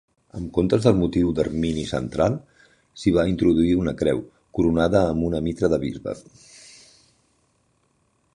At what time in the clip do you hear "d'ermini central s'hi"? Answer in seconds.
1.39-3.13